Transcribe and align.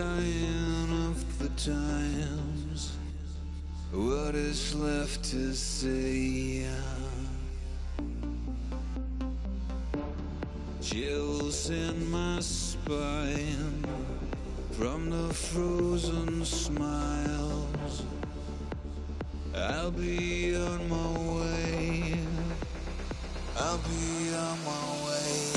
Of 0.00 1.38
the 1.38 1.48
times. 1.70 2.96
What 3.92 4.34
is 4.34 4.74
left 4.74 5.24
to 5.24 5.54
say? 5.54 6.64
Chills 10.80 11.70
in 11.70 12.10
my 12.10 12.40
spine 12.40 13.84
from 14.72 15.10
the 15.10 15.34
frozen 15.34 16.44
smiles. 16.44 18.02
I'll 19.54 19.90
be 19.90 20.56
on 20.56 20.88
my 20.88 21.18
way. 21.40 22.18
I'll 23.58 23.78
be 23.78 24.34
on 24.34 24.64
my 24.64 25.06
way. 25.06 25.49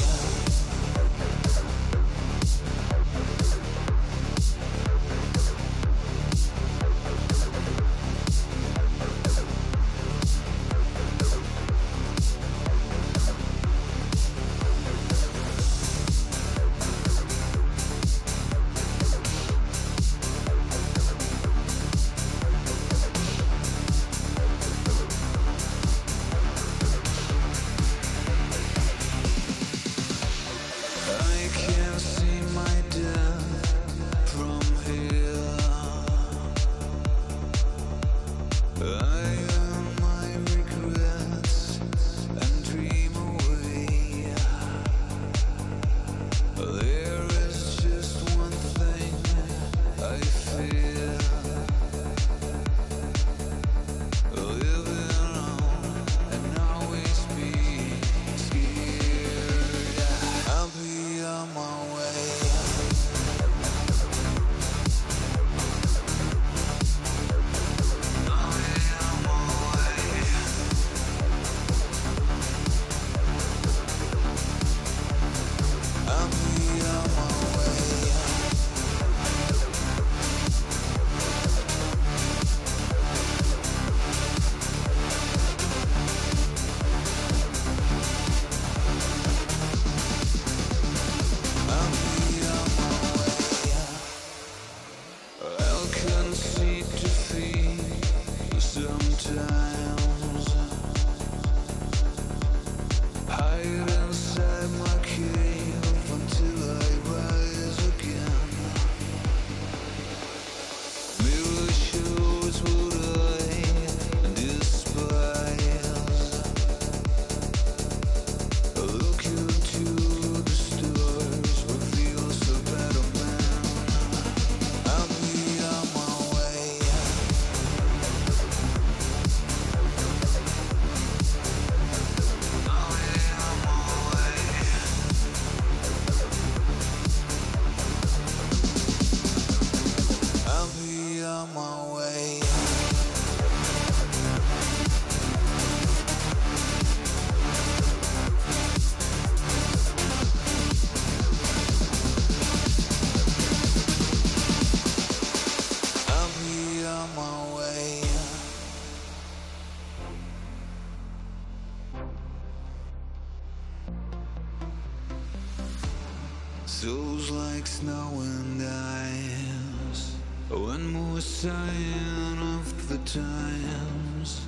Souls 166.83 167.29
like 167.29 167.65
snow 167.65 168.09
and 168.19 168.61
ice. 168.61 170.11
One 170.49 170.91
more 170.91 171.21
sign 171.21 172.37
of 172.57 172.89
the 172.89 172.97
times. 173.05 174.41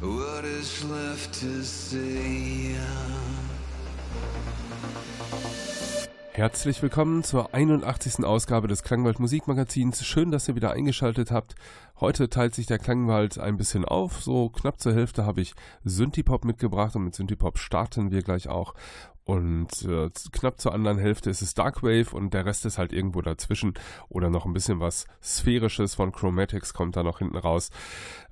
What 0.00 0.46
is 0.46 0.82
left 0.84 1.34
to 1.40 1.62
say? 1.62 2.76
Herzlich 6.32 6.82
willkommen 6.82 7.22
zur 7.22 7.52
81. 7.52 8.24
Ausgabe 8.24 8.66
des 8.66 8.82
Klangwald 8.82 9.20
Musikmagazins. 9.20 10.02
Schön, 10.06 10.30
dass 10.30 10.48
ihr 10.48 10.56
wieder 10.56 10.72
eingeschaltet 10.72 11.30
habt. 11.30 11.56
Heute 12.00 12.28
teilt 12.28 12.56
sich 12.56 12.66
der 12.66 12.80
Klangwald 12.80 13.38
ein 13.38 13.56
bisschen 13.56 13.84
auf. 13.84 14.20
So 14.20 14.48
knapp 14.48 14.80
zur 14.80 14.94
Hälfte 14.94 15.24
habe 15.24 15.40
ich 15.40 15.54
Synthipop 15.84 16.44
mitgebracht 16.44 16.96
und 16.96 17.04
mit 17.04 17.14
Synthipop 17.14 17.56
starten 17.56 18.10
wir 18.10 18.22
gleich 18.22 18.48
auch. 18.48 18.74
Und 19.24 19.82
äh, 19.84 20.10
knapp 20.32 20.60
zur 20.60 20.74
anderen 20.74 20.98
Hälfte 20.98 21.30
ist 21.30 21.40
es 21.40 21.54
Darkwave 21.54 22.14
und 22.14 22.34
der 22.34 22.44
Rest 22.44 22.66
ist 22.66 22.76
halt 22.76 22.92
irgendwo 22.92 23.22
dazwischen 23.22 23.72
oder 24.10 24.28
noch 24.28 24.44
ein 24.44 24.52
bisschen 24.52 24.80
was 24.80 25.06
Sphärisches 25.22 25.94
von 25.94 26.12
Chromatics 26.12 26.74
kommt 26.74 26.96
da 26.96 27.02
noch 27.02 27.20
hinten 27.20 27.38
raus. 27.38 27.70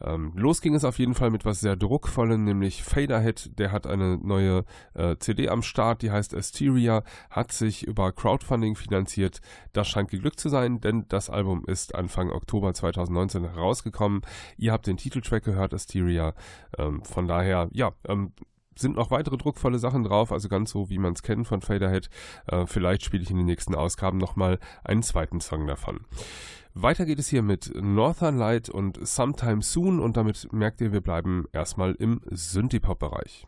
Ähm, 0.02 0.32
los 0.36 0.60
ging 0.60 0.74
es 0.74 0.84
auf 0.84 0.98
jeden 0.98 1.14
Fall 1.14 1.30
mit 1.30 1.46
was 1.46 1.60
sehr 1.60 1.76
druckvollem, 1.76 2.44
nämlich 2.44 2.82
Faderhead. 2.82 3.58
Der 3.58 3.72
hat 3.72 3.86
eine 3.86 4.18
neue 4.18 4.64
äh, 4.92 5.16
CD 5.18 5.48
am 5.48 5.62
Start, 5.62 6.02
die 6.02 6.10
heißt 6.10 6.34
Asteria, 6.34 7.04
hat 7.30 7.52
sich 7.52 7.86
über 7.86 8.12
Crowdfunding 8.12 8.76
finanziert. 8.76 9.40
Das 9.72 9.88
scheint 9.88 10.10
geglückt 10.10 10.40
zu 10.40 10.50
sein, 10.50 10.82
denn 10.82 11.06
das 11.08 11.30
Album 11.30 11.64
ist 11.66 11.94
Anfang 11.94 12.30
Oktober 12.30 12.74
2019 12.74 13.44
herausgekommen. 13.54 14.22
Ihr 14.56 14.72
habt 14.72 14.86
den 14.86 14.96
Titeltrack 14.96 15.44
gehört, 15.44 15.74
Asteria. 15.74 16.34
Ähm, 16.78 17.02
von 17.04 17.28
daher, 17.28 17.68
ja, 17.72 17.92
ähm, 18.06 18.32
sind 18.76 18.96
noch 18.96 19.10
weitere 19.10 19.36
druckvolle 19.36 19.78
Sachen 19.78 20.04
drauf, 20.04 20.32
also 20.32 20.48
ganz 20.48 20.70
so, 20.70 20.88
wie 20.90 20.98
man 20.98 21.12
es 21.12 21.22
kennt 21.22 21.46
von 21.46 21.60
Faderhead. 21.60 22.08
Äh, 22.46 22.66
vielleicht 22.66 23.02
spiele 23.04 23.22
ich 23.22 23.30
in 23.30 23.36
den 23.36 23.46
nächsten 23.46 23.74
Ausgaben 23.74 24.18
nochmal 24.18 24.58
einen 24.84 25.02
zweiten 25.02 25.40
Song 25.40 25.66
davon. 25.66 26.00
Weiter 26.74 27.04
geht 27.04 27.18
es 27.18 27.28
hier 27.28 27.42
mit 27.42 27.70
Northern 27.74 28.38
Light 28.38 28.70
und 28.70 29.06
Sometime 29.06 29.60
Soon 29.60 30.00
und 30.00 30.16
damit 30.16 30.50
merkt 30.52 30.80
ihr, 30.80 30.92
wir 30.92 31.02
bleiben 31.02 31.44
erstmal 31.52 31.92
im 31.92 32.22
Synthie-Pop-Bereich. 32.30 33.46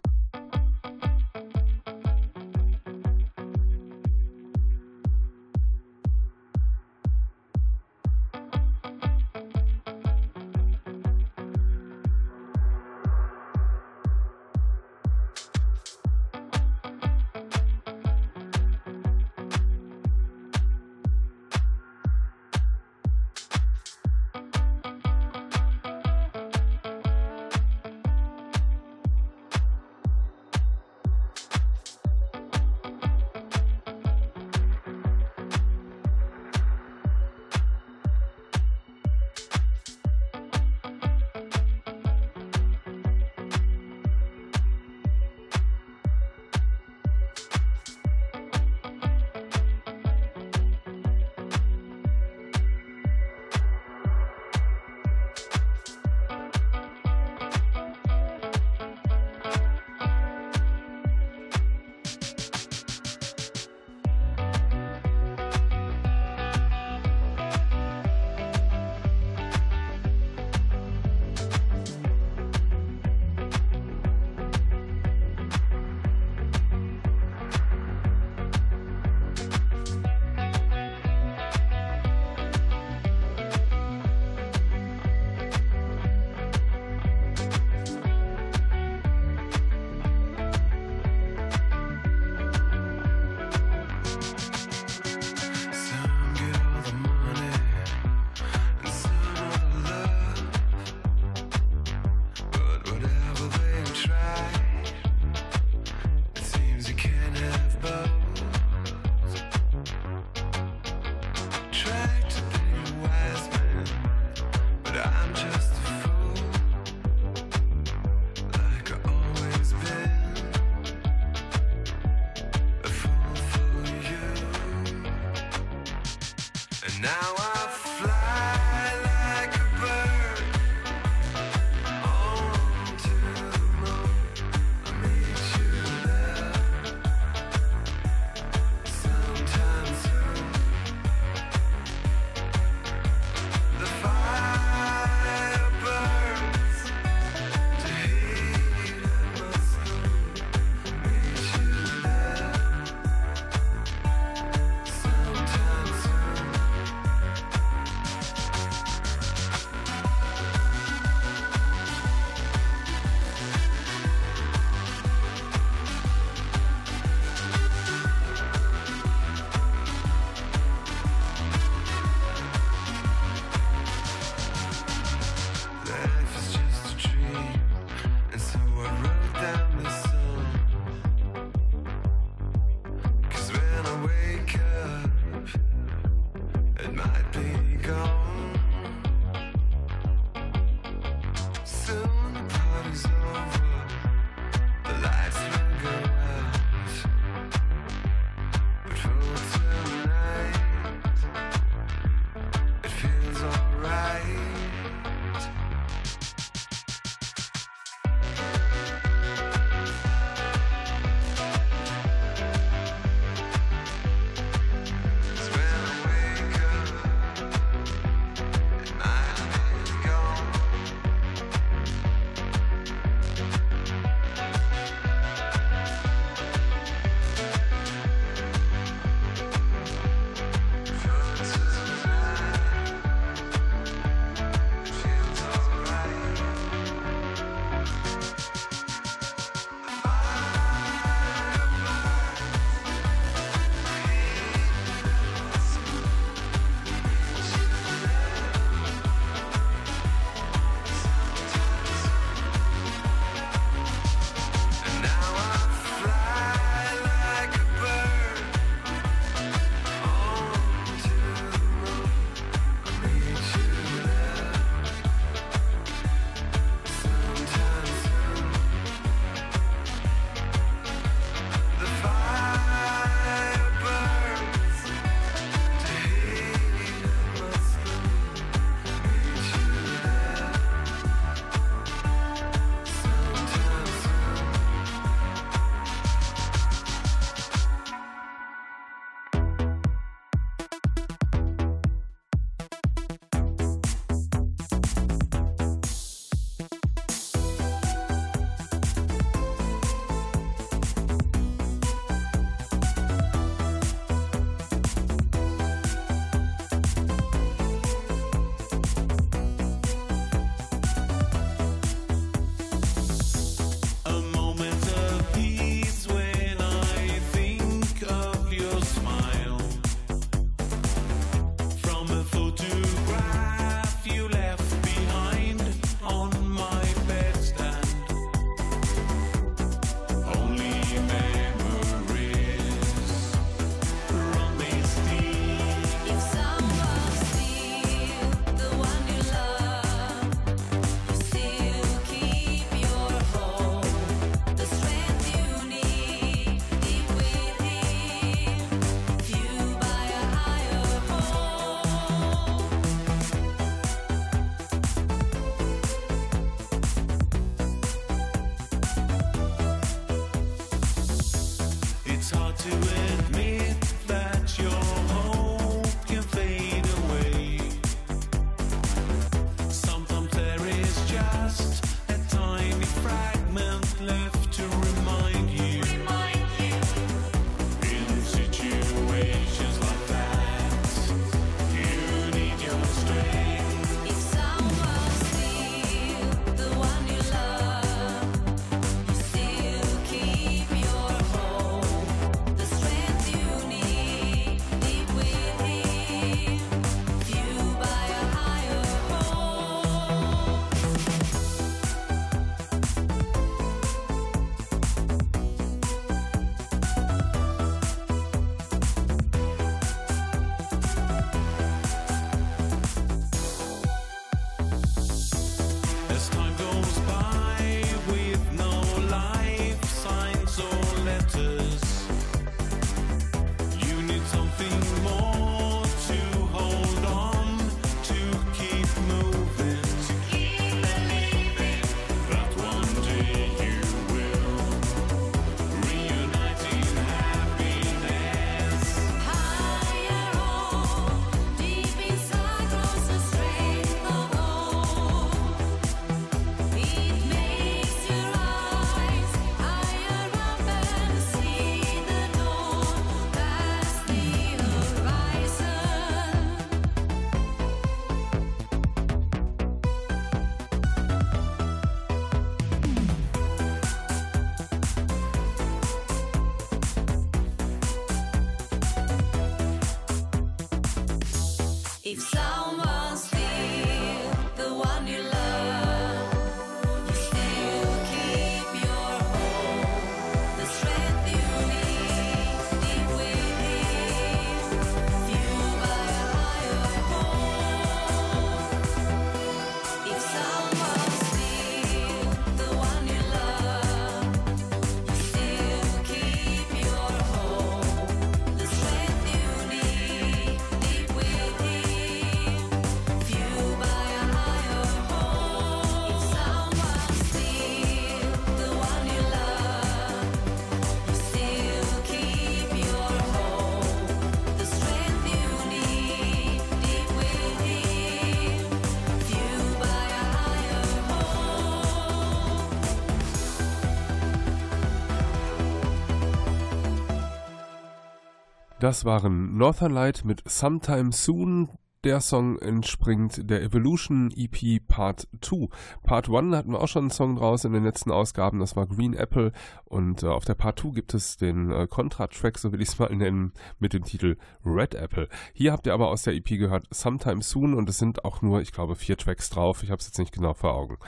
Das 528.84 529.06
waren 529.06 529.56
Northern 529.56 529.92
Light 529.92 530.26
mit 530.26 530.42
Sometime 530.46 531.10
Soon. 531.10 531.70
Der 532.04 532.20
Song 532.20 532.58
entspringt 532.58 533.48
der 533.48 533.62
Evolution 533.62 534.30
EP 534.36 534.86
Part 534.86 535.26
2. 535.40 535.68
Part 536.02 536.28
1 536.28 536.54
hatten 536.54 536.72
wir 536.72 536.82
auch 536.82 536.88
schon 536.88 537.04
einen 537.04 537.10
Song 537.10 537.36
draus 537.36 537.64
in 537.64 537.72
den 537.72 537.82
letzten 537.82 538.10
Ausgaben, 538.10 538.58
das 538.58 538.76
war 538.76 538.86
Green 538.86 539.14
Apple. 539.14 539.52
Und 539.86 540.22
äh, 540.22 540.26
auf 540.26 540.44
der 540.44 540.54
Part 540.54 540.80
2 540.80 540.90
gibt 540.90 541.14
es 541.14 541.38
den 541.38 541.70
äh, 541.70 541.86
Contra-Track, 541.88 542.58
so 542.58 542.72
will 542.72 542.82
ich 542.82 542.90
es 542.90 542.98
mal 542.98 543.08
nennen, 543.16 543.54
mit 543.78 543.94
dem 543.94 544.04
Titel 544.04 544.36
Red 544.66 544.94
Apple. 544.96 545.30
Hier 545.54 545.72
habt 545.72 545.86
ihr 545.86 545.94
aber 545.94 546.08
aus 546.08 546.24
der 546.24 546.34
EP 546.34 546.44
gehört 546.58 546.86
Sometime 546.90 547.40
Soon 547.40 547.72
und 547.72 547.88
es 547.88 547.96
sind 547.96 548.26
auch 548.26 548.42
nur, 548.42 548.60
ich 548.60 548.72
glaube, 548.72 548.96
vier 548.96 549.16
Tracks 549.16 549.48
drauf. 549.48 549.82
Ich 549.82 549.90
habe 549.90 550.00
es 550.00 550.08
jetzt 550.08 550.18
nicht 550.18 550.34
genau 550.34 550.52
vor 550.52 550.74
Augen. 550.74 550.98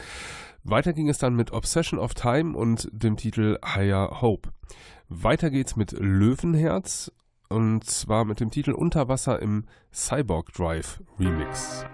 Weiter 0.64 0.95
ging 0.95 1.11
es 1.11 1.18
dann 1.18 1.37
mit 1.37 1.52
Obsession 1.52 2.00
of 2.00 2.14
Time 2.14 2.56
und 2.56 2.88
dem 2.90 3.18
Titel 3.18 3.59
Higher 3.62 4.23
Hope. 4.23 4.49
Weiter 5.11 5.50
geht's 5.50 5.76
mit 5.76 5.92
Löwenherz 5.92 7.12
und 7.49 7.85
zwar 7.85 8.25
mit 8.25 8.41
dem 8.41 8.50
Titel 8.50 8.73
Unterwasser 8.73 9.41
im 9.41 9.65
Cyborg 9.93 10.53
Drive 10.53 11.03
Remix. 11.19 11.85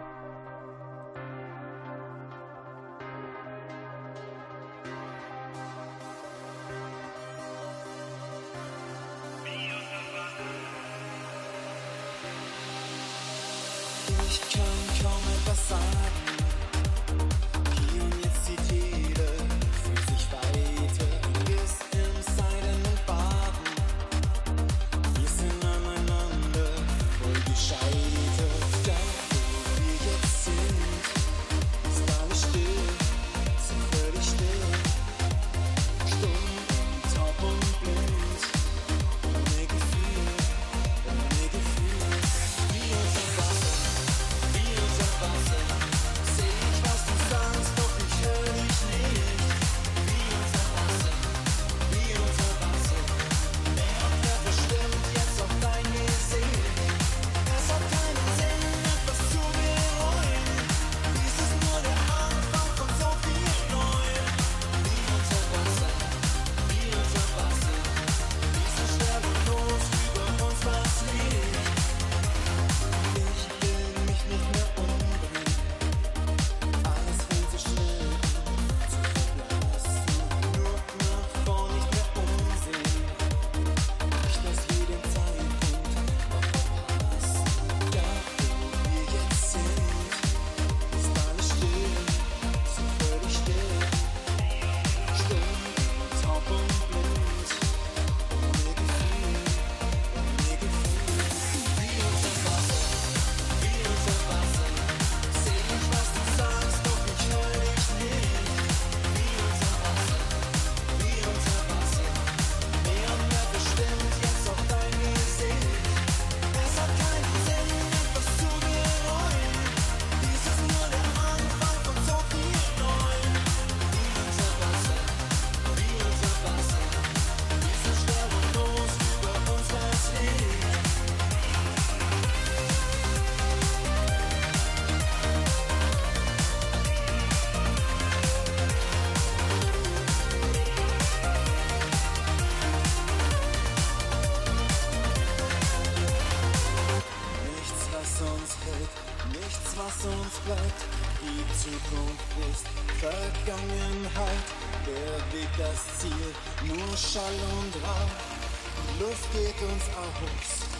Will 160.22 160.71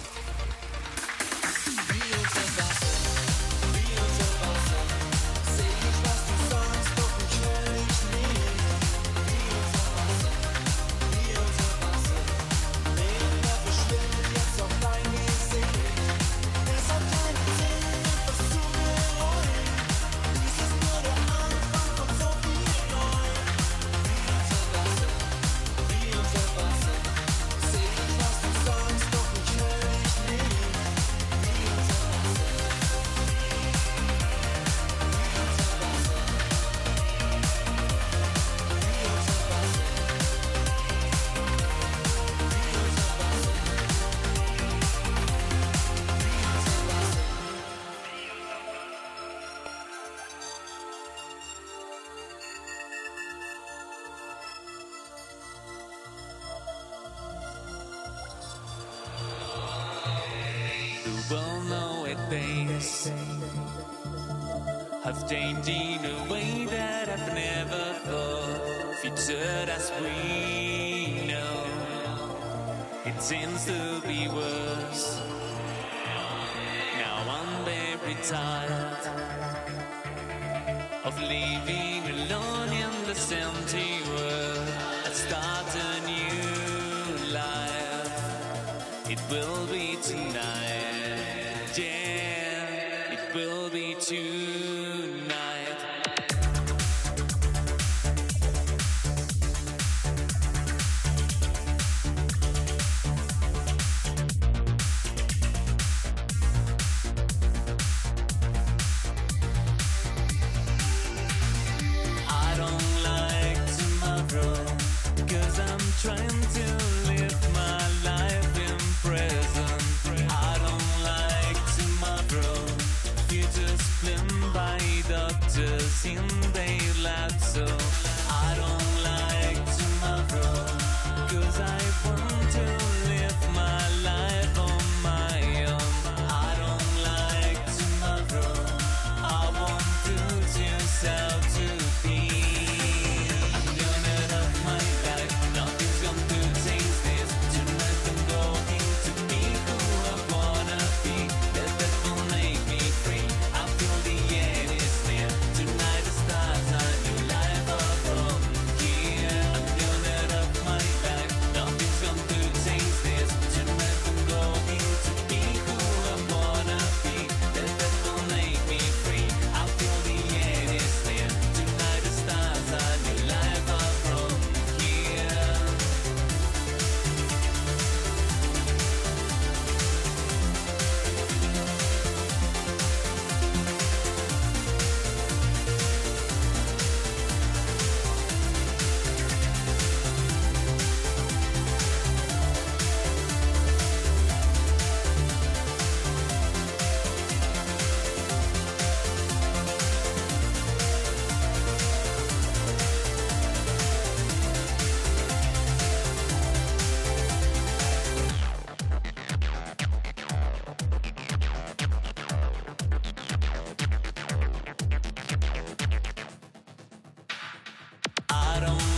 don't 218.63 218.92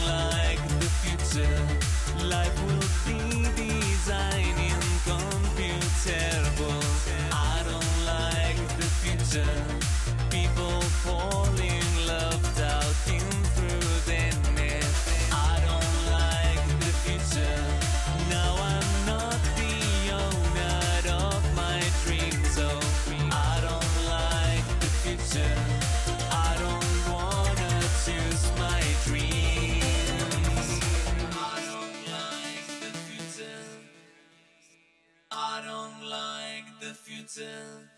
future. 37.35 37.94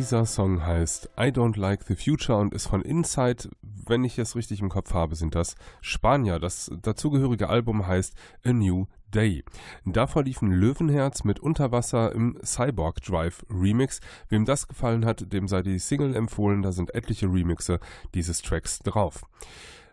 Dieser 0.00 0.24
Song 0.24 0.64
heißt 0.64 1.10
I 1.18 1.24
Don't 1.24 1.60
Like 1.60 1.82
the 1.82 1.94
Future 1.94 2.38
und 2.38 2.54
ist 2.54 2.68
von 2.68 2.80
Inside. 2.80 3.50
Wenn 3.60 4.02
ich 4.02 4.18
es 4.18 4.34
richtig 4.34 4.62
im 4.62 4.70
Kopf 4.70 4.94
habe, 4.94 5.14
sind 5.14 5.34
das 5.34 5.56
Spanier. 5.82 6.38
Das 6.38 6.70
dazugehörige 6.80 7.50
Album 7.50 7.86
heißt 7.86 8.14
A 8.42 8.54
New 8.54 8.86
Day. 9.14 9.44
Davor 9.84 10.22
liefen 10.24 10.52
Löwenherz 10.52 11.24
mit 11.24 11.38
Unterwasser 11.38 12.12
im 12.12 12.38
Cyborg 12.42 13.02
Drive 13.02 13.44
Remix. 13.50 14.00
Wem 14.30 14.46
das 14.46 14.68
gefallen 14.68 15.04
hat, 15.04 15.34
dem 15.34 15.48
sei 15.48 15.60
die 15.60 15.78
Single 15.78 16.16
empfohlen. 16.16 16.62
Da 16.62 16.72
sind 16.72 16.94
etliche 16.94 17.26
Remixe 17.26 17.78
dieses 18.14 18.40
Tracks 18.40 18.78
drauf. 18.78 19.20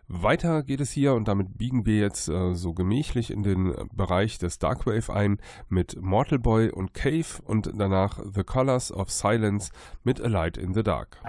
Weiter 0.08 0.62
geht 0.62 0.80
es 0.80 0.90
hier 0.90 1.12
und 1.12 1.28
damit 1.28 1.58
biegen 1.58 1.84
wir 1.84 1.98
jetzt 1.98 2.28
äh, 2.28 2.54
so 2.54 2.72
gemächlich 2.72 3.30
in 3.30 3.42
den 3.42 3.74
Bereich 3.92 4.38
des 4.38 4.58
Darkwave 4.58 5.12
ein 5.12 5.38
mit 5.68 6.00
Mortal 6.00 6.38
Boy 6.38 6.70
und 6.70 6.94
Cave 6.94 7.42
und 7.44 7.70
danach 7.74 8.18
The 8.34 8.42
Colors 8.42 8.90
of 8.90 9.10
Silence 9.10 9.70
mit 10.04 10.20
A 10.22 10.28
Light 10.28 10.56
in 10.56 10.72
the 10.72 10.82
Dark. 10.82 11.20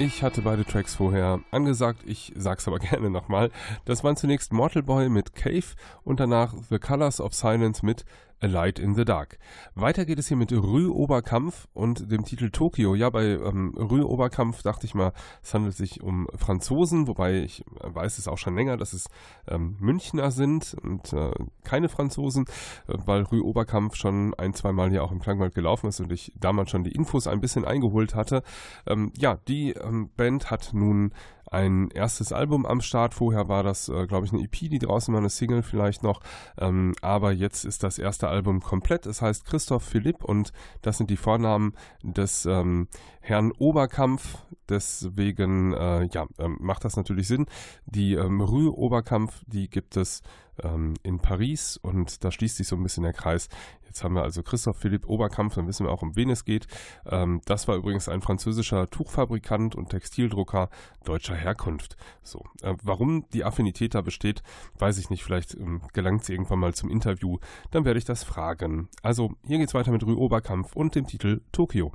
Ich 0.00 0.22
hatte 0.22 0.40
beide 0.40 0.64
Tracks 0.64 0.94
vorher 0.94 1.40
angesagt, 1.50 2.04
ich 2.06 2.32
sag's 2.34 2.66
aber 2.66 2.78
gerne 2.78 3.10
nochmal. 3.10 3.50
Das 3.84 4.02
waren 4.02 4.16
zunächst 4.16 4.50
Mortal 4.50 4.82
Boy 4.82 5.10
mit 5.10 5.34
Cave 5.34 5.74
und 6.04 6.20
danach 6.20 6.54
The 6.70 6.78
Colors 6.78 7.20
of 7.20 7.34
Silence 7.34 7.84
mit 7.84 8.06
A 8.42 8.46
Light 8.46 8.78
in 8.78 8.94
the 8.94 9.04
Dark. 9.04 9.38
Weiter 9.74 10.06
geht 10.06 10.18
es 10.18 10.28
hier 10.28 10.36
mit 10.36 10.50
Rue 10.52 10.90
Oberkampf 10.90 11.68
und 11.74 12.10
dem 12.10 12.24
Titel 12.24 12.50
Tokio. 12.50 12.94
Ja, 12.94 13.10
bei 13.10 13.24
ähm, 13.24 13.74
Rue 13.76 14.08
Oberkampf 14.08 14.62
dachte 14.62 14.86
ich 14.86 14.94
mal, 14.94 15.12
es 15.42 15.52
handelt 15.52 15.76
sich 15.76 16.02
um 16.02 16.26
Franzosen, 16.34 17.06
wobei 17.06 17.42
ich 17.42 17.64
weiß 17.82 18.18
es 18.18 18.28
auch 18.28 18.38
schon 18.38 18.54
länger, 18.54 18.78
dass 18.78 18.94
es 18.94 19.08
ähm, 19.46 19.76
Münchner 19.78 20.30
sind 20.30 20.74
und 20.82 21.12
äh, 21.12 21.32
keine 21.64 21.90
Franzosen, 21.90 22.46
äh, 22.88 22.94
weil 23.04 23.22
Rue 23.22 23.44
Oberkampf 23.44 23.96
schon 23.96 24.32
ein, 24.34 24.54
zwei 24.54 24.72
Mal 24.72 24.90
hier 24.90 25.04
auch 25.04 25.12
im 25.12 25.20
Klangwald 25.20 25.54
gelaufen 25.54 25.88
ist 25.88 26.00
und 26.00 26.10
ich 26.10 26.32
damals 26.38 26.70
schon 26.70 26.84
die 26.84 26.92
Infos 26.92 27.26
ein 27.26 27.40
bisschen 27.40 27.66
eingeholt 27.66 28.14
hatte. 28.14 28.42
Ähm, 28.86 29.12
ja, 29.18 29.36
die 29.48 29.72
ähm, 29.72 30.10
Band 30.16 30.50
hat 30.50 30.70
nun 30.72 31.12
ein 31.50 31.90
erstes 31.90 32.32
Album 32.32 32.64
am 32.64 32.80
Start. 32.80 33.14
Vorher 33.14 33.48
war 33.48 33.62
das, 33.62 33.88
äh, 33.88 34.06
glaube 34.06 34.26
ich, 34.26 34.32
eine 34.32 34.42
EP, 34.42 34.52
die 34.52 34.78
draußen 34.78 35.12
war, 35.12 35.20
eine 35.20 35.30
Single 35.30 35.62
vielleicht 35.62 36.02
noch. 36.02 36.20
Ähm, 36.58 36.94
aber 37.02 37.32
jetzt 37.32 37.64
ist 37.64 37.82
das 37.82 37.98
erste 37.98 38.28
Album 38.28 38.60
komplett. 38.60 39.06
Es 39.06 39.20
heißt 39.20 39.44
Christoph 39.44 39.82
Philipp 39.82 40.24
und 40.24 40.52
das 40.82 40.98
sind 40.98 41.10
die 41.10 41.16
Vornamen 41.16 41.74
des 42.02 42.46
ähm, 42.46 42.88
Herrn 43.20 43.52
Oberkampf. 43.58 44.38
Deswegen 44.68 45.72
äh, 45.72 46.08
ja, 46.12 46.26
ähm, 46.38 46.56
macht 46.60 46.84
das 46.84 46.96
natürlich 46.96 47.26
Sinn. 47.26 47.46
Die 47.84 48.14
ähm, 48.14 48.40
Rue 48.40 48.72
Oberkampf, 48.72 49.42
die 49.46 49.68
gibt 49.68 49.96
es 49.96 50.22
ähm, 50.62 50.94
in 51.02 51.18
Paris 51.18 51.76
und 51.76 52.24
da 52.24 52.30
schließt 52.30 52.56
sich 52.56 52.68
so 52.68 52.76
ein 52.76 52.82
bisschen 52.82 53.02
der 53.02 53.12
Kreis. 53.12 53.48
Jetzt 53.86 54.04
haben 54.04 54.14
wir 54.14 54.22
also 54.22 54.42
Christoph 54.42 54.76
Philipp 54.76 55.08
Oberkampf, 55.08 55.56
dann 55.56 55.66
wissen 55.66 55.84
wir 55.84 55.92
auch, 55.92 56.02
um 56.02 56.14
wen 56.14 56.30
es 56.30 56.44
geht. 56.44 56.66
Ähm, 57.06 57.40
das 57.44 57.66
war 57.66 57.76
übrigens 57.76 58.08
ein 58.08 58.22
französischer 58.22 58.88
Tuchfabrikant 58.88 59.74
und 59.74 59.88
Textildrucker 59.90 60.70
deutscher 61.04 61.34
Herkunft. 61.34 61.96
So, 62.22 62.44
äh, 62.62 62.74
warum 62.82 63.24
die 63.32 63.44
Affinität 63.44 63.94
da 63.94 64.00
besteht, 64.00 64.42
weiß 64.78 64.98
ich 64.98 65.10
nicht. 65.10 65.24
Vielleicht 65.24 65.54
ähm, 65.54 65.82
gelangt 65.92 66.24
sie 66.24 66.32
irgendwann 66.32 66.60
mal 66.60 66.74
zum 66.74 66.88
Interview. 66.88 67.38
Dann 67.70 67.84
werde 67.84 67.98
ich 67.98 68.04
das 68.04 68.22
fragen. 68.22 68.88
Also, 69.02 69.32
hier 69.44 69.58
geht's 69.58 69.74
weiter 69.74 69.90
mit 69.90 70.04
Rue 70.04 70.16
Oberkampf 70.16 70.76
und 70.76 70.94
dem 70.94 71.06
Titel 71.06 71.40
Tokio. 71.50 71.92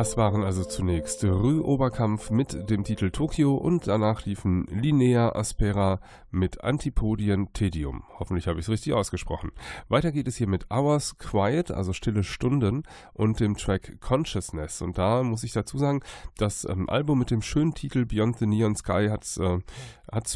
Das 0.00 0.16
waren 0.16 0.44
also 0.44 0.64
zunächst 0.64 1.22
Rü 1.24 1.60
Oberkampf 1.60 2.30
mit 2.30 2.70
dem 2.70 2.84
Titel 2.84 3.10
Tokio 3.10 3.54
und 3.54 3.86
danach 3.86 4.24
liefen 4.24 4.66
Linea 4.70 5.36
Aspera 5.36 6.00
mit 6.30 6.64
Antipodien 6.64 7.52
Tedium. 7.52 8.04
Hoffentlich 8.18 8.46
habe 8.46 8.58
ich 8.58 8.64
es 8.64 8.70
richtig 8.70 8.94
ausgesprochen. 8.94 9.52
Weiter 9.90 10.10
geht 10.10 10.26
es 10.26 10.36
hier 10.36 10.46
mit 10.46 10.70
Hours 10.70 11.18
Quiet, 11.18 11.70
also 11.70 11.92
Stille 11.92 12.24
Stunden 12.24 12.84
und 13.12 13.40
dem 13.40 13.58
Track 13.58 14.00
Consciousness. 14.00 14.80
Und 14.80 14.96
da 14.96 15.22
muss 15.22 15.44
ich 15.44 15.52
dazu 15.52 15.76
sagen, 15.76 16.00
das 16.38 16.64
ähm, 16.64 16.88
Album 16.88 17.18
mit 17.18 17.30
dem 17.30 17.42
schönen 17.42 17.74
Titel 17.74 18.06
Beyond 18.06 18.38
the 18.38 18.46
Neon 18.46 18.76
Sky 18.76 19.08
hat 19.10 19.24
es 19.24 19.36
äh, 19.36 19.58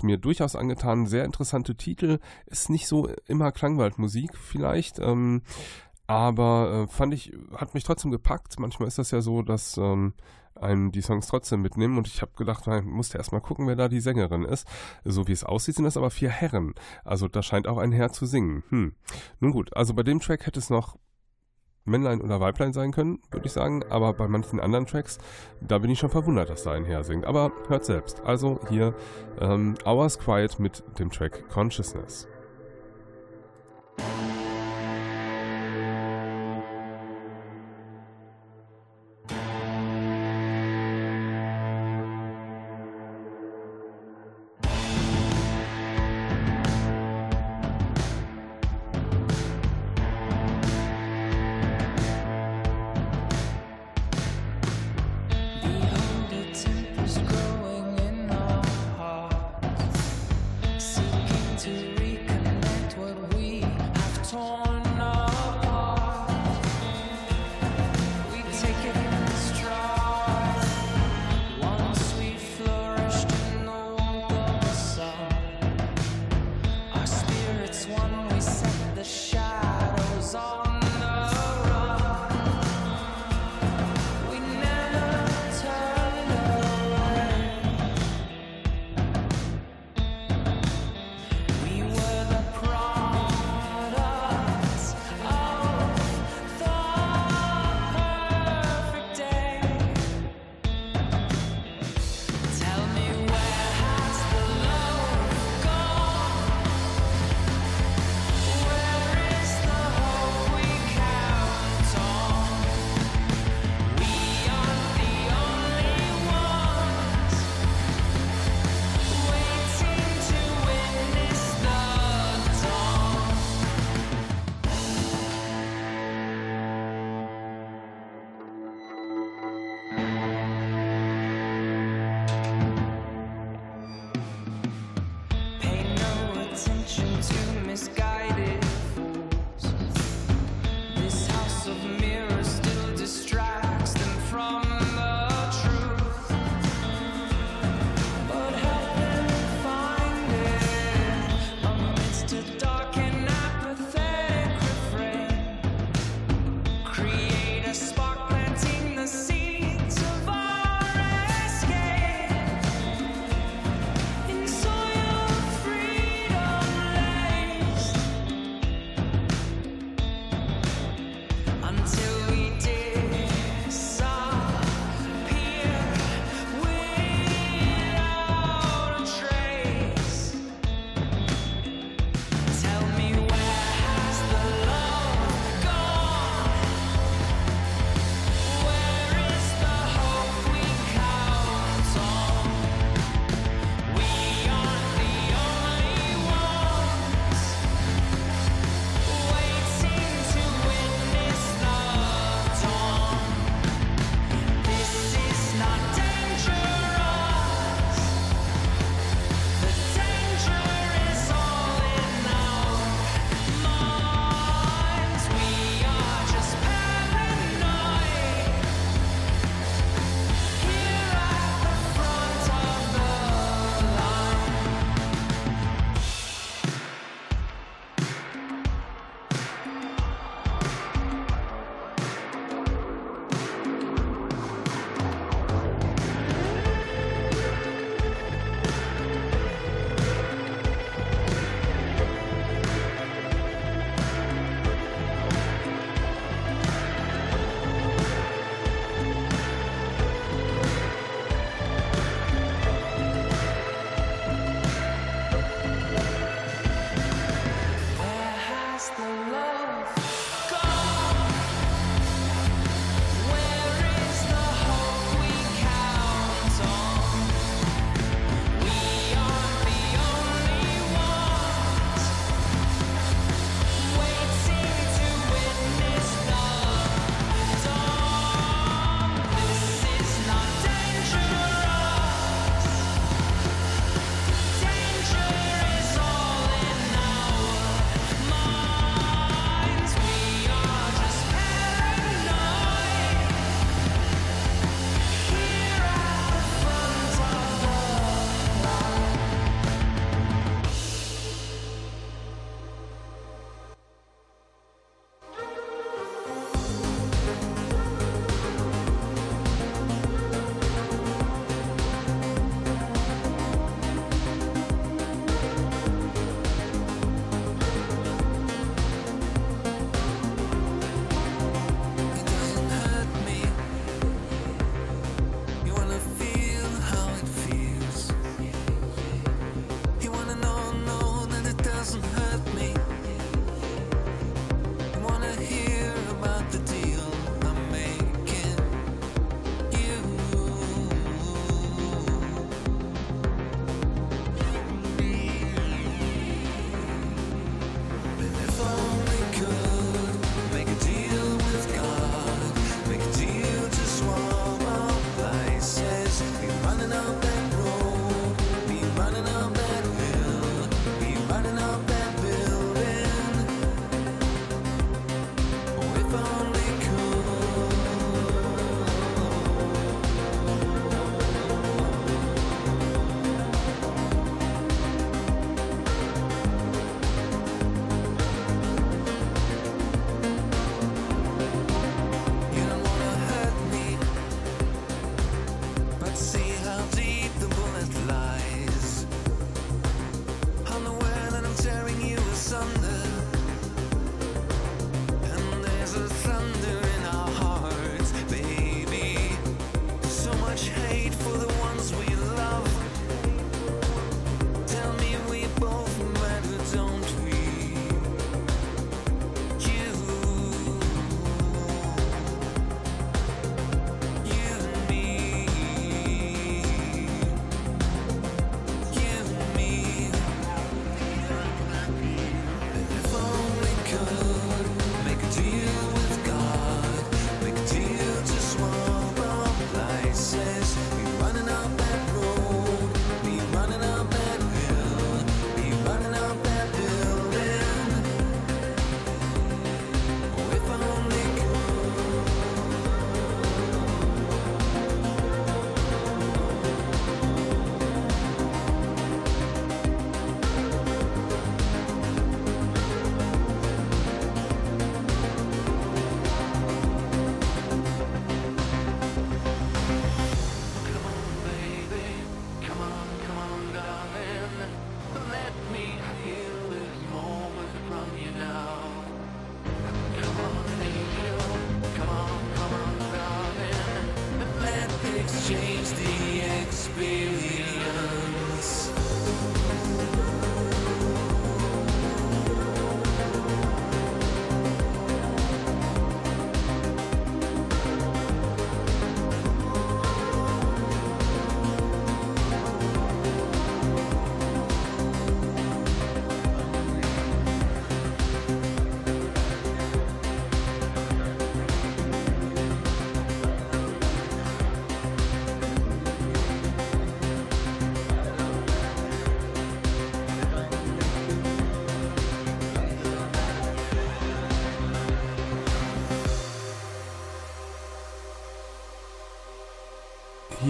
mir 0.06 0.18
durchaus 0.18 0.56
angetan. 0.56 1.06
Sehr 1.06 1.24
interessante 1.24 1.74
Titel. 1.74 2.18
Ist 2.44 2.68
nicht 2.68 2.86
so 2.86 3.08
immer 3.28 3.50
Klangwaldmusik 3.50 4.36
vielleicht. 4.36 4.98
Ähm, 4.98 5.40
aber 6.06 6.84
äh, 6.84 6.92
fand 6.92 7.14
ich, 7.14 7.32
hat 7.56 7.74
mich 7.74 7.84
trotzdem 7.84 8.10
gepackt. 8.10 8.58
Manchmal 8.58 8.88
ist 8.88 8.98
das 8.98 9.10
ja 9.10 9.20
so, 9.20 9.42
dass 9.42 9.76
ähm, 9.78 10.14
einem 10.54 10.92
die 10.92 11.00
Songs 11.00 11.26
trotzdem 11.26 11.62
mitnehmen 11.62 11.98
und 11.98 12.06
ich 12.06 12.22
habe 12.22 12.32
gedacht, 12.36 12.66
man 12.66 12.84
musste 12.86 13.18
erstmal 13.18 13.40
gucken, 13.40 13.66
wer 13.66 13.76
da 13.76 13.88
die 13.88 14.00
Sängerin 14.00 14.44
ist. 14.44 14.68
So 15.04 15.26
wie 15.26 15.32
es 15.32 15.44
aussieht, 15.44 15.76
sind 15.76 15.84
das 15.84 15.96
aber 15.96 16.10
vier 16.10 16.30
Herren. 16.30 16.74
Also 17.04 17.28
da 17.28 17.42
scheint 17.42 17.66
auch 17.66 17.78
ein 17.78 17.92
Herr 17.92 18.12
zu 18.12 18.26
singen. 18.26 18.62
Hm. 18.68 18.94
Nun 19.40 19.52
gut, 19.52 19.76
also 19.76 19.94
bei 19.94 20.02
dem 20.02 20.20
Track 20.20 20.46
hätte 20.46 20.58
es 20.58 20.70
noch 20.70 20.96
Männlein 21.86 22.22
oder 22.22 22.40
Weiblein 22.40 22.72
sein 22.72 22.92
können, 22.92 23.20
würde 23.30 23.46
ich 23.46 23.52
sagen. 23.52 23.82
Aber 23.90 24.14
bei 24.14 24.28
manchen 24.28 24.60
anderen 24.60 24.86
Tracks, 24.86 25.18
da 25.60 25.78
bin 25.78 25.90
ich 25.90 25.98
schon 25.98 26.10
verwundert, 26.10 26.48
dass 26.48 26.62
da 26.62 26.72
ein 26.72 26.84
Herr 26.84 27.04
singt. 27.04 27.26
Aber 27.26 27.52
hört 27.68 27.84
selbst. 27.84 28.22
Also 28.24 28.60
hier 28.68 28.94
ähm, 29.40 29.74
Hours 29.84 30.18
Quiet 30.18 30.58
mit 30.58 30.82
dem 30.98 31.10
Track 31.10 31.48
Consciousness. 31.50 32.26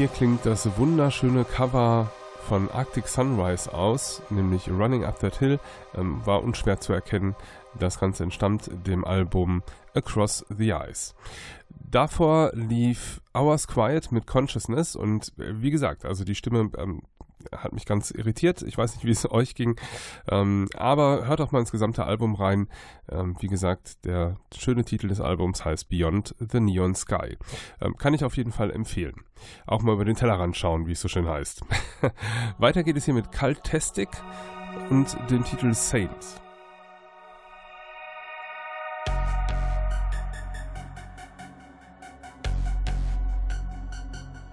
Hier 0.04 0.12
klingt 0.12 0.44
das 0.44 0.68
wunderschöne 0.76 1.46
Cover 1.46 2.12
von 2.46 2.70
Arctic 2.70 3.08
Sunrise 3.08 3.72
aus, 3.72 4.20
nämlich 4.28 4.68
Running 4.68 5.02
Up 5.02 5.18
That 5.20 5.38
Hill, 5.38 5.58
ähm, 5.94 6.20
war 6.26 6.42
unschwer 6.42 6.78
zu 6.78 6.92
erkennen. 6.92 7.34
Das 7.80 7.98
Ganze 7.98 8.24
entstammt 8.24 8.68
dem 8.86 9.06
Album 9.06 9.62
Across 9.94 10.44
the 10.50 10.72
Ice. 10.72 11.14
Davor 11.70 12.50
lief 12.52 13.22
Hours 13.32 13.66
Quiet 13.66 14.12
mit 14.12 14.26
Consciousness 14.26 14.94
und 14.94 15.32
äh, 15.38 15.62
wie 15.62 15.70
gesagt, 15.70 16.04
also 16.04 16.22
die 16.22 16.34
Stimme 16.34 16.70
ähm, 16.76 17.00
hat 17.52 17.72
mich 17.72 17.86
ganz 17.86 18.10
irritiert. 18.10 18.62
Ich 18.62 18.76
weiß 18.76 18.94
nicht, 18.94 19.04
wie 19.04 19.10
es 19.10 19.30
euch 19.30 19.54
ging. 19.54 19.76
Ähm, 20.28 20.68
aber 20.74 21.26
hört 21.26 21.40
auch 21.40 21.52
mal 21.52 21.60
ins 21.60 21.72
gesamte 21.72 22.04
Album 22.04 22.34
rein. 22.34 22.68
Ähm, 23.10 23.36
wie 23.40 23.48
gesagt, 23.48 24.04
der 24.04 24.36
schöne 24.56 24.84
Titel 24.84 25.08
des 25.08 25.20
Albums 25.20 25.64
heißt 25.64 25.88
Beyond 25.88 26.34
the 26.38 26.60
Neon 26.60 26.94
Sky. 26.94 27.36
Ähm, 27.80 27.96
kann 27.96 28.14
ich 28.14 28.24
auf 28.24 28.36
jeden 28.36 28.52
Fall 28.52 28.70
empfehlen. 28.70 29.24
Auch 29.66 29.82
mal 29.82 29.94
über 29.94 30.04
den 30.04 30.16
Tellerrand 30.16 30.56
schauen, 30.56 30.86
wie 30.86 30.92
es 30.92 31.00
so 31.00 31.08
schön 31.08 31.28
heißt. 31.28 31.62
Weiter 32.58 32.82
geht 32.82 32.96
es 32.96 33.04
hier 33.04 33.14
mit 33.14 33.32
Cultastic 33.32 34.08
und 34.90 35.16
dem 35.30 35.44
Titel 35.44 35.72
Saints. 35.74 36.40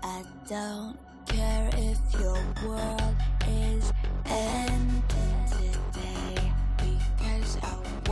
I 0.04 0.24
don't 0.48 0.81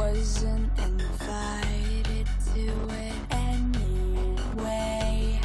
wasn't 0.10 0.72
invited 0.80 2.26
to 2.54 2.66
it 2.90 3.14
anyway. 3.30 5.40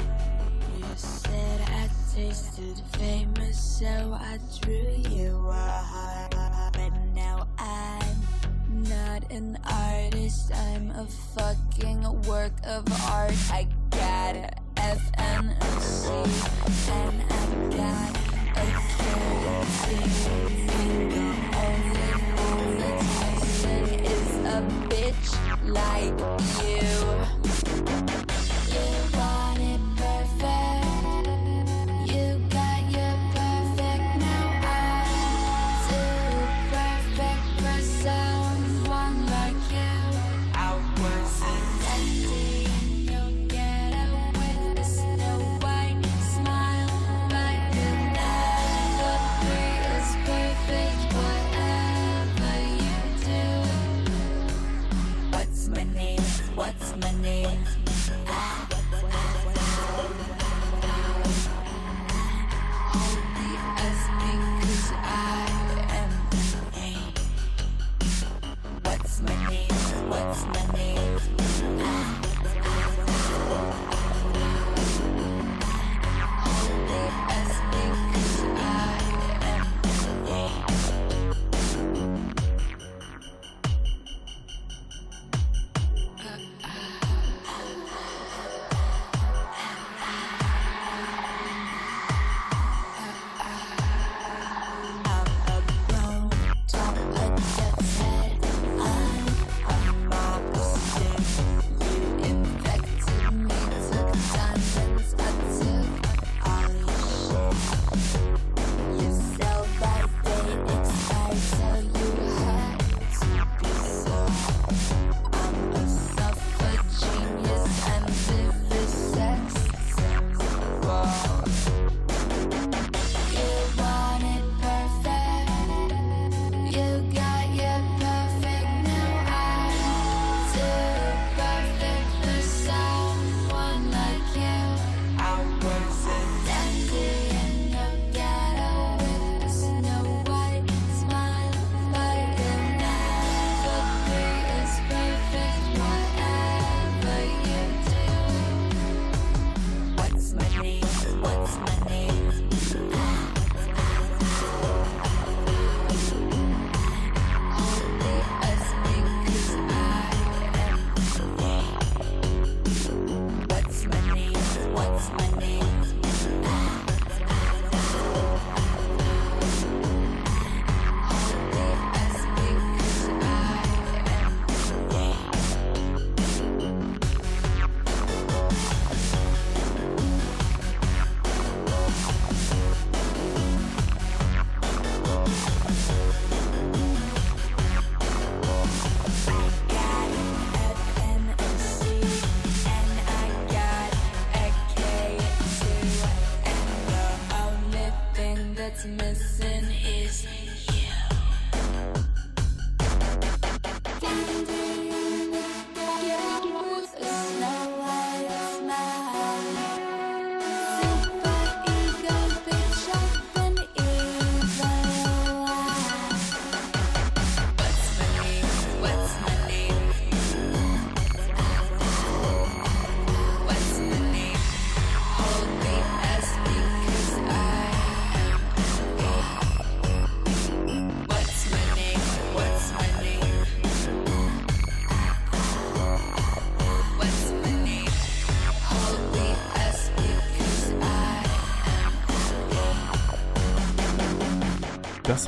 You 0.79 0.87
said 0.97 1.61
I 1.61 1.91
tasted 2.15 2.81
famous, 2.97 3.79
so 3.79 4.17
I 4.19 4.39
drew 4.63 4.97
you 5.11 5.37
a 5.49 5.53
heart. 5.53 6.35
But 6.73 6.93
now 7.15 7.47
I'm 7.59 8.17
not 8.89 9.31
an 9.31 9.59
artist, 9.71 10.51
I'm 10.55 10.93
a 10.93 11.07
fucking 11.35 12.23
work 12.23 12.55
of 12.67 12.91
art. 13.11 13.35
I 13.51 13.67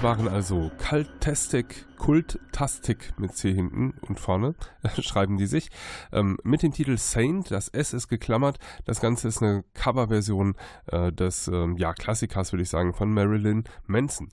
Waren 0.03 0.28
also 0.28 0.70
Cultastic, 0.78 1.84
Kultastic 2.07 3.15
mit 3.19 3.35
C 3.35 3.53
hinten 3.53 3.93
und 4.03 4.21
vorne, 4.21 4.55
schreiben 5.01 5.39
die 5.39 5.47
sich, 5.47 5.71
ähm, 6.13 6.39
mit 6.45 6.63
dem 6.63 6.71
Titel 6.71 6.97
Saint, 6.99 7.51
das 7.51 7.67
S 7.67 7.93
ist 7.93 8.07
geklammert, 8.07 8.61
das 8.85 9.01
Ganze 9.01 9.27
ist 9.27 9.43
eine 9.43 9.65
Coverversion 9.75 10.55
äh, 10.87 11.11
des 11.11 11.49
ähm, 11.49 11.77
ja, 11.79 11.95
Klassikers, 11.95 12.53
würde 12.53 12.63
ich 12.63 12.69
sagen, 12.69 12.95
von 12.95 13.13
Marilyn 13.13 13.65
Manson. 13.87 14.29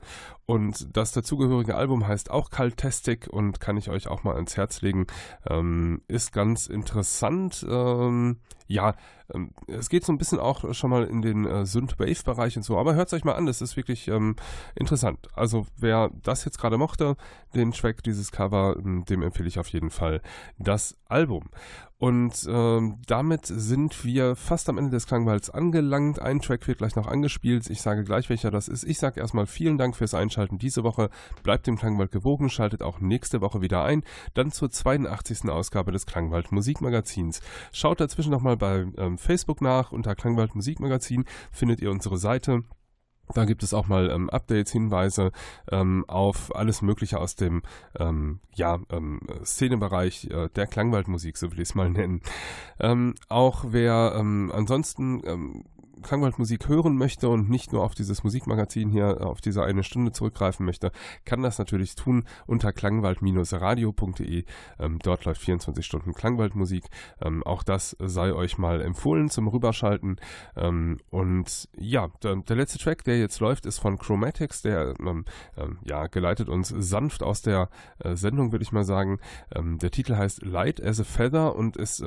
Und 0.46 0.96
das 0.96 1.14
dazugehörige 1.14 1.74
Album 1.74 2.06
heißt 2.06 2.30
auch 2.30 2.52
Cultastic 2.52 3.28
und 3.28 3.60
kann 3.60 3.78
ich 3.78 3.90
euch 3.90 4.08
auch 4.08 4.24
mal 4.24 4.36
ans 4.36 4.56
Herz 4.56 4.82
legen. 4.82 5.08
Ähm, 5.50 6.04
ist 6.08 6.32
ganz 6.32 6.68
interessant. 6.68 7.66
Ähm, 7.68 8.38
ja, 8.68 8.96
ähm, 9.34 9.52
es 9.68 9.90
geht 9.90 10.04
so 10.04 10.12
ein 10.12 10.18
bisschen 10.18 10.40
auch 10.40 10.74
schon 10.74 10.90
mal 10.90 11.06
in 11.06 11.22
den 11.22 11.46
äh, 11.46 11.66
Synth-Wave-Bereich 11.66 12.58
und 12.58 12.64
so, 12.64 12.78
aber 12.78 12.96
hört 12.96 13.08
es 13.08 13.14
euch 13.14 13.24
mal 13.24 13.36
an, 13.36 13.46
das 13.46 13.62
ist 13.62 13.78
wirklich 13.78 14.08
ähm, 14.08 14.36
interessant. 14.76 15.28
Also 15.34 15.66
wer 15.78 16.10
das 16.24 16.46
jetzt 16.46 16.58
gerade 16.58 16.78
mochte, 16.78 17.16
den 17.56 17.62
Track, 17.72 18.03
dieses 18.03 18.32
Cover, 18.32 18.76
ähm, 18.78 19.05
dem 19.05 19.22
empfehle 19.22 19.47
ich 19.47 19.59
auf 19.59 19.70
jeden 19.70 19.89
Fall 19.89 20.22
das 20.57 20.97
Album. 21.05 21.49
Und 22.03 22.45
ähm, 22.49 22.99
damit 23.07 23.45
sind 23.45 24.03
wir 24.03 24.36
fast 24.36 24.68
am 24.68 24.78
Ende 24.78 24.91
des 24.91 25.07
Klangwalds 25.07 25.49
angelangt. 25.49 26.22
Ein 26.22 26.41
Track 26.41 26.68
wird 26.68 26.80
gleich 26.80 26.97
noch 26.97 27.07
angespielt. 27.07 27.70
Ich 27.70 27.82
sage 27.82 28.03
gleich, 28.03 28.30
welcher 28.30 28.51
das 28.51 28.68
ist. 28.68 28.84
Ich 28.84 28.99
sage 28.99 29.22
erstmal 29.22 29.45
vielen 29.45 29.78
Dank 29.78 29.95
fürs 29.95 30.14
Einschalten 30.14 30.57
diese 30.57 30.84
Woche. 30.84 31.09
Bleibt 31.43 31.66
dem 31.66 31.78
Klangwald 31.78 32.11
gewogen, 32.11 32.49
schaltet 32.49 32.84
auch 32.84 32.99
nächste 32.99 33.39
Woche 33.39 33.61
wieder 33.61 33.86
ein. 33.86 34.03
Dann 34.34 34.51
zur 34.51 34.70
82. 34.70 35.49
Ausgabe 35.49 35.93
des 35.93 36.05
Klangwald 36.05 36.51
Musikmagazins. 36.51 37.39
Schaut 37.72 38.01
dazwischen 38.01 38.32
nochmal 38.32 38.57
bei 38.57 38.86
ähm, 38.97 39.18
Facebook 39.18 39.61
nach. 39.61 39.93
Unter 39.93 40.14
Klangwald 40.16 40.55
Musikmagazin 40.55 41.24
findet 41.53 41.80
ihr 41.80 41.89
unsere 41.89 42.18
Seite. 42.18 42.64
Da 43.34 43.46
gibt 43.46 43.64
es 43.64 43.74
auch 43.74 43.88
mal 43.88 44.10
ähm, 44.12 44.30
Updates, 44.30 44.72
Hinweise 44.72 45.32
ähm, 45.72 46.06
auf 46.08 46.56
alles 46.56 46.82
Mögliche 46.82 47.20
aus 47.20 47.36
dem 47.36 47.64
ähm, 47.98 48.40
ja, 48.54 48.80
ähm, 48.92 49.22
Szenebereich 49.44 50.26
äh, 50.30 50.50
der 50.50 50.68
Klangwaldmusik, 50.68 51.38
so 51.38 51.52
will 51.52 51.60
ich 51.60 51.70
es 51.70 51.76
mal 51.76 51.90
nennen. 51.90 52.22
Ähm, 52.80 53.16
auch 53.30 53.66
wer 53.70 54.14
ähm, 54.18 54.52
ansonsten 54.54 55.66
Klangwaldmusik 56.04 56.68
hören 56.68 56.97
möchte 56.97 57.30
und 57.30 57.49
nicht 57.49 57.74
nur 57.74 57.84
auf 57.84 57.95
dieses 57.95 58.24
Musikmagazin 58.24 58.89
hier, 58.89 59.26
auf 59.26 59.41
diese 59.41 59.64
eine 59.64 59.84
Stunde 59.84 60.12
zurückgreifen 60.12 60.66
möchte, 60.66 60.91
kann 61.26 61.41
das 61.41 61.58
natürlich 61.58 61.95
tun 61.95 62.26
unter 62.45 62.72
klangwald-radio.de. 62.74 64.45
Ähm, 64.80 64.99
dort 65.01 65.26
läuft 65.26 65.41
24 65.41 65.86
Stunden 65.86 66.14
Klangwaldmusik. 66.14 66.86
Ähm, 67.22 67.43
auch 67.43 67.64
das 67.64 67.95
sei 67.99 68.34
euch 68.34 68.58
mal 68.58 68.82
empfohlen 68.82 69.30
zum 69.30 69.47
Rüberschalten. 69.47 70.18
Ähm, 70.56 70.99
und 71.10 71.70
ja, 71.78 72.10
der, 72.22 72.36
der, 72.38 72.56
letzte 72.56 72.80
Track, 72.80 73.04
der 73.04 73.20
jetzt 73.20 73.39
läuft, 73.39 73.66
ist 73.66 73.80
von 73.80 73.97
Chromatics, 73.97 74.62
der 74.62 74.93
ähm, 74.99 75.26
ähm, 75.58 75.80
ja, 75.84 76.08
geleitet 76.08 76.49
uns 76.49 76.70
sanft 76.70 77.24
aus 77.24 77.41
der 77.41 77.70
äh, 77.99 78.16
Sendung, 78.16 78.51
würde 78.51 78.64
ich 78.64 78.72
mal 78.72 78.84
sagen. 78.84 79.20
Ähm, 79.54 79.78
der 79.80 79.91
Titel 79.91 80.16
heißt 80.16 80.43
Light 80.43 80.84
as 80.84 80.99
a 80.99 81.04
Feather 81.04 81.56
und 81.56 81.78
ist, 81.78 82.04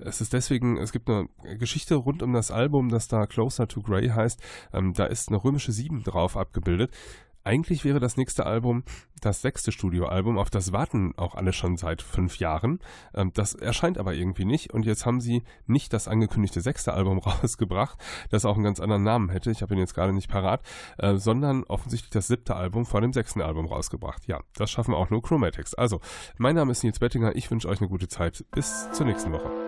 es 0.00 0.20
ist 0.20 0.32
deswegen, 0.32 0.76
es 0.76 0.92
gibt 0.92 1.08
eine 1.08 1.28
Geschichte 1.58 1.96
rund 1.96 2.22
um 2.22 2.32
das 2.32 2.50
Album, 2.50 2.88
das 2.88 3.08
da 3.08 3.17
Closer 3.26 3.68
to 3.68 3.82
Grey 3.82 4.08
heißt, 4.08 4.40
ähm, 4.72 4.94
da 4.94 5.06
ist 5.06 5.28
eine 5.28 5.42
römische 5.42 5.72
7 5.72 6.04
drauf 6.04 6.36
abgebildet. 6.36 6.92
Eigentlich 7.44 7.84
wäre 7.84 7.98
das 7.98 8.18
nächste 8.18 8.44
Album 8.44 8.84
das 9.22 9.40
sechste 9.40 9.72
Studioalbum, 9.72 10.38
auf 10.38 10.50
das 10.50 10.72
warten 10.72 11.14
auch 11.16 11.34
alle 11.34 11.52
schon 11.52 11.76
seit 11.78 12.02
fünf 12.02 12.38
Jahren. 12.38 12.78
Ähm, 13.14 13.32
das 13.34 13.54
erscheint 13.54 13.96
aber 13.96 14.14
irgendwie 14.14 14.44
nicht 14.44 14.72
und 14.72 14.84
jetzt 14.84 15.06
haben 15.06 15.20
sie 15.20 15.42
nicht 15.66 15.92
das 15.92 16.08
angekündigte 16.08 16.60
sechste 16.60 16.92
Album 16.92 17.18
rausgebracht, 17.18 17.98
das 18.28 18.44
auch 18.44 18.54
einen 18.54 18.64
ganz 18.64 18.80
anderen 18.80 19.02
Namen 19.02 19.30
hätte, 19.30 19.50
ich 19.50 19.62
habe 19.62 19.74
ihn 19.74 19.80
jetzt 19.80 19.94
gerade 19.94 20.12
nicht 20.12 20.28
parat, 20.28 20.60
äh, 20.98 21.16
sondern 21.16 21.64
offensichtlich 21.64 22.10
das 22.10 22.28
siebte 22.28 22.54
Album 22.54 22.84
vor 22.84 23.00
dem 23.00 23.14
sechsten 23.14 23.40
Album 23.40 23.64
rausgebracht. 23.64 24.26
Ja, 24.26 24.40
das 24.56 24.70
schaffen 24.70 24.92
auch 24.92 25.08
nur 25.08 25.22
Chromatics. 25.22 25.74
Also, 25.74 26.00
mein 26.36 26.54
Name 26.54 26.72
ist 26.72 26.84
Nils 26.84 26.98
Bettinger, 26.98 27.34
ich 27.34 27.50
wünsche 27.50 27.68
euch 27.68 27.80
eine 27.80 27.88
gute 27.88 28.08
Zeit. 28.08 28.44
Bis 28.50 28.90
zur 28.92 29.06
nächsten 29.06 29.32
Woche. 29.32 29.67